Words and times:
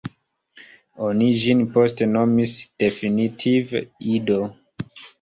Oni 1.07 1.27
ĝin 1.43 1.61
poste 1.77 2.09
nomis 2.15 2.57
definitive 2.87 3.87
"Ido". 4.19 4.43